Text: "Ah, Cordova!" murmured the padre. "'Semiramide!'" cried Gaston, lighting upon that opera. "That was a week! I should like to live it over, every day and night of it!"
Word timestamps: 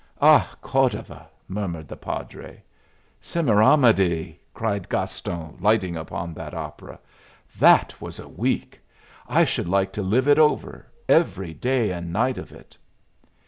"Ah, 0.19 0.55
Cordova!" 0.61 1.29
murmured 1.47 1.87
the 1.87 1.95
padre. 1.95 2.63
"'Semiramide!'" 3.21 4.35
cried 4.51 4.89
Gaston, 4.89 5.55
lighting 5.59 5.95
upon 5.95 6.33
that 6.33 6.55
opera. 6.55 6.97
"That 7.59 7.93
was 8.01 8.17
a 8.17 8.27
week! 8.27 8.79
I 9.29 9.45
should 9.45 9.69
like 9.69 9.93
to 9.93 10.01
live 10.01 10.27
it 10.27 10.39
over, 10.39 10.87
every 11.07 11.53
day 11.53 11.91
and 11.91 12.11
night 12.11 12.39
of 12.39 12.51
it!" 12.51 12.75